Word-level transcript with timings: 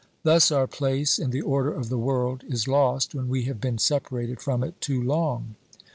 Thus 0.23 0.49
our 0.51 0.65
place 0.65 1.19
in 1.19 1.29
the 1.29 1.43
order 1.43 1.71
of 1.71 1.89
the 1.89 1.97
world 1.99 2.43
is 2.49 2.67
lost 2.67 3.13
when 3.13 3.29
we 3.29 3.43
have 3.43 3.61
been 3.61 3.77
separated 3.77 4.41
from 4.41 4.63
it 4.63 4.81
too 4.81 4.99
long. 5.03 5.53